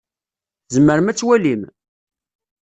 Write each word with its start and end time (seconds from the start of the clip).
Tzemrem 0.67 1.07
ad 1.11 1.17
twalim? 1.17 1.63